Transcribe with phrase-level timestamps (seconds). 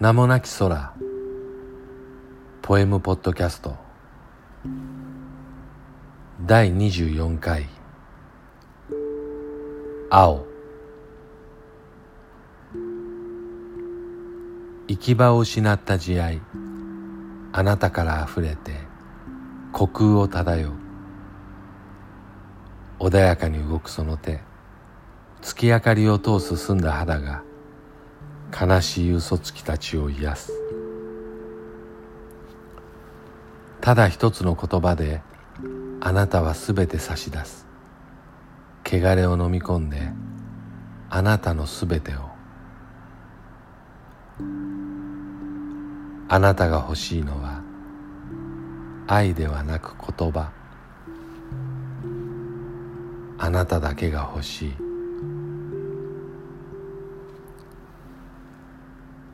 [0.00, 0.94] 名もなき空。
[2.62, 3.76] ポエムポッドキャスト。
[6.46, 7.68] 第24回。
[10.08, 10.46] 青。
[14.88, 16.40] 行き場を失った慈愛。
[17.52, 18.72] あなたから溢れて
[19.74, 20.72] 虚空を漂う。
[23.00, 24.40] 穏やかに動くその手。
[25.42, 27.42] 月明かりを通す澄んだ肌が
[28.58, 30.52] 悲しい嘘つきたちを癒す。
[33.80, 35.22] ただ一つの言葉で
[36.00, 37.66] あなたはすべて差し出す。
[38.84, 40.12] 汚れを飲み込んで
[41.08, 42.30] あなたのすべてを。
[46.28, 47.62] あなたが欲しいのは
[49.08, 50.52] 愛ではなく言葉。
[53.38, 54.89] あなただけが欲しい。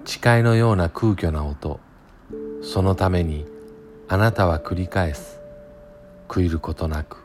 [0.06, 1.80] 誓いのような空虚な音。
[2.62, 3.44] そのために
[4.08, 5.40] あなたは繰り返す。
[6.28, 7.18] 悔いることなく。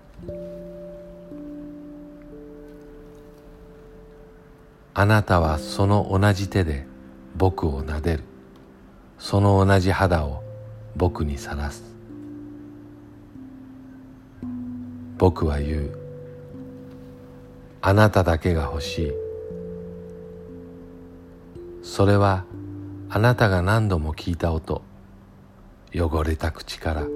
[4.95, 6.87] あなたはその同じ手で
[7.35, 8.23] 僕を撫でる。
[9.19, 10.43] その同じ肌を
[10.95, 11.83] 僕にさらす。
[15.19, 15.97] 僕は言う。
[17.83, 19.11] あなただけが欲しい。
[21.83, 22.45] それは
[23.13, 24.81] あなたが何度も聞いた音
[25.93, 27.07] 汚れた口から。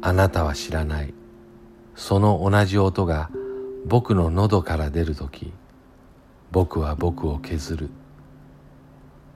[0.00, 1.12] あなたは知らない。
[1.94, 3.28] その同じ音が
[3.84, 5.52] 僕の喉から出るとき
[6.50, 7.90] 僕は僕を削る。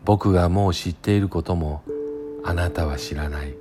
[0.07, 1.83] 僕がもう知っていることも
[2.45, 3.55] あなたは知らない。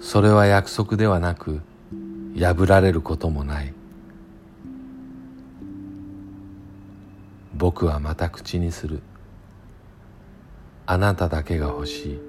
[0.00, 1.60] それは約束ではなく
[2.38, 3.74] 破られることもない。
[7.58, 9.02] 僕はまた口にする。
[10.86, 12.20] あなただけが欲しい。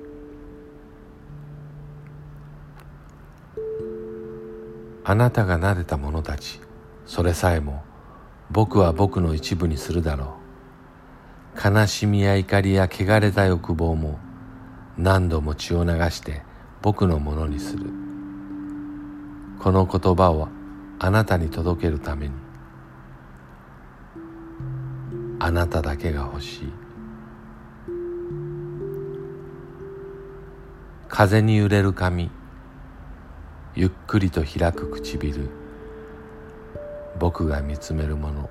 [5.06, 6.59] あなたが撫でた者たち
[7.06, 7.84] それさえも
[8.50, 10.34] 僕は僕の一部にするだろ
[11.56, 11.75] う。
[11.75, 14.18] 悲しみや怒りや汚れた欲望も
[14.97, 16.41] 何度も血を流して
[16.81, 17.85] 僕のものにする。
[19.59, 20.47] この言葉を
[20.97, 22.49] あなたに届けるために。
[25.41, 26.73] あなただけが欲しい。
[31.07, 32.29] 風に揺れる髪。
[33.73, 35.50] ゆっくりと開く唇。
[37.17, 38.50] 僕が見つめるもの。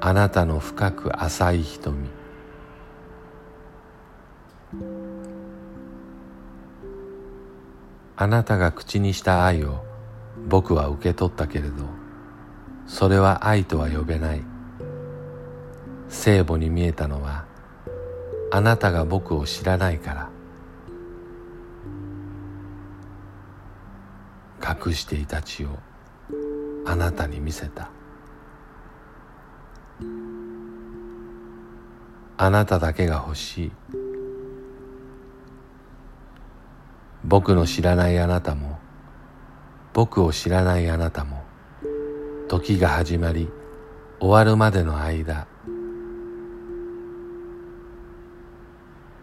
[0.00, 2.08] あなたの深く浅い瞳。
[8.16, 9.84] あなたが口にした愛を
[10.48, 11.84] 僕は受け取ったけれど
[12.86, 14.53] それは愛とは呼べない。
[16.14, 17.44] 聖母に見えたのは
[18.50, 20.30] あなたが僕を知らないから。
[24.86, 25.78] 隠していた血を
[26.86, 27.90] あなたに見せた。
[32.38, 33.72] あなただけが欲しい。
[37.24, 38.78] 僕の知らないあなたも
[39.92, 41.42] 僕を知らないあなたも
[42.48, 43.50] 時が始まり
[44.20, 45.46] 終わるまでの間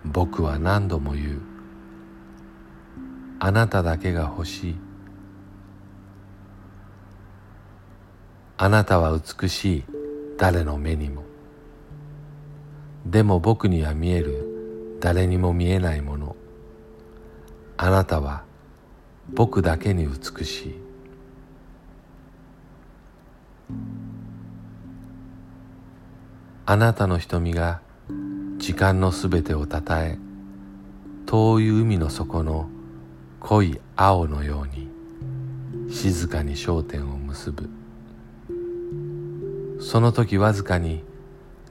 [0.06, 1.42] 僕は何度も言う。
[3.40, 4.76] あなただけが欲しい。
[8.58, 9.84] あなたは美しい。
[10.38, 11.24] 誰の目にも。
[13.06, 14.98] でも僕には見える。
[15.00, 16.36] 誰にも見えないもの。
[17.78, 18.44] あなたは
[19.34, 20.80] 僕だけに美しい。
[26.66, 27.82] あなたの瞳が
[28.62, 30.20] 時間のすべてをたたえ
[31.26, 32.70] 遠い海の底の
[33.40, 34.88] 濃い青のように
[35.92, 37.72] 静かに焦点を結ぶ。
[39.82, 41.04] その時わずかに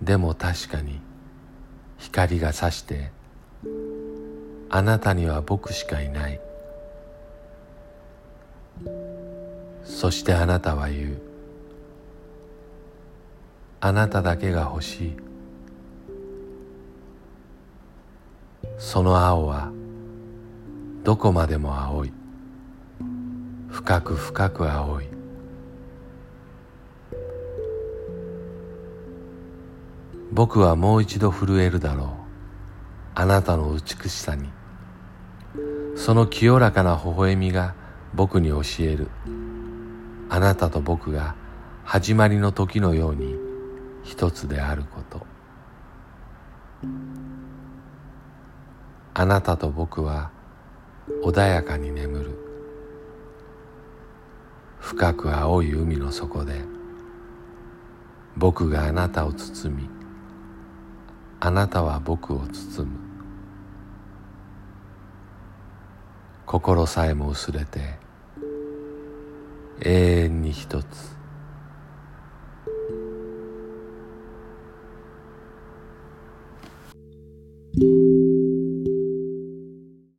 [0.02, 1.00] でも確かに
[1.96, 3.12] 光がさして
[4.69, 6.40] あなたには僕しかいない。
[9.84, 11.20] そしてあなたは言う。
[13.78, 15.29] あなただけが欲しい。
[18.78, 19.72] その青は
[21.02, 22.12] どこまでも青い。
[23.68, 25.08] 深く深く青い。
[30.32, 32.08] 僕はもう一度震えるだろう。
[33.14, 34.48] あなたの美しさに。
[35.96, 37.74] その清らかな微笑みが
[38.14, 39.08] 僕に教える。
[40.28, 41.34] あなたと僕が
[41.84, 43.36] 始まりの時のように
[44.04, 45.26] 一つであること。
[49.20, 50.31] あなたと僕は
[51.22, 52.31] 穏やかに眠る。
[54.78, 56.62] 深く青い海の底で
[58.38, 59.90] 僕があなたを包み
[61.38, 62.99] あなたは僕を包む。
[66.46, 67.99] 心さえも薄れて
[69.82, 71.19] 永遠に一つ。